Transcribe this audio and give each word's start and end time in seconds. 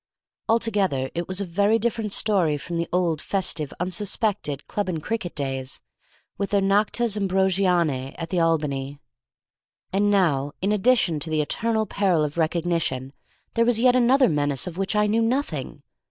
Altogether 0.49 1.11
it 1.13 1.27
was 1.27 1.39
a 1.39 1.45
very 1.45 1.77
different 1.77 2.11
story 2.11 2.57
from 2.57 2.77
the 2.77 2.89
old 2.91 3.21
festive, 3.21 3.71
unsuspected, 3.79 4.65
club 4.65 4.89
and 4.89 5.03
cricket 5.03 5.35
days, 5.35 5.79
with 6.39 6.49
their 6.49 6.59
noctes 6.59 7.15
ambrosianæ 7.15 8.15
at 8.17 8.31
the 8.31 8.39
Albany. 8.39 8.97
And 9.93 10.09
now, 10.09 10.53
in 10.59 10.71
addition 10.71 11.19
to 11.19 11.29
the 11.29 11.41
eternal 11.43 11.85
peril 11.85 12.23
of 12.23 12.39
recognition, 12.39 13.13
there 13.53 13.63
was 13.63 13.79
yet 13.79 13.95
another 13.95 14.27
menace 14.27 14.65
of 14.65 14.75
which 14.75 14.95
I 14.95 15.05
knew 15.05 15.21
nothing. 15.21 15.83